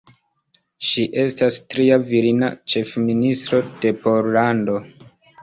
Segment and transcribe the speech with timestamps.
[0.91, 4.81] Ŝi estas tria virina ĉefministro de Pollando.